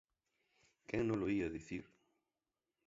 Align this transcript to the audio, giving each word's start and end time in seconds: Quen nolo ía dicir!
Quen 0.87 1.01
nolo 1.05 1.27
ía 1.37 1.53
dicir! 1.57 1.85